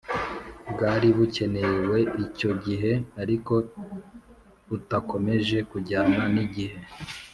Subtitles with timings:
[0.71, 3.53] Bwari bukenewe icyo gihe ariko
[4.67, 6.77] butakomeje kujyana n’igihe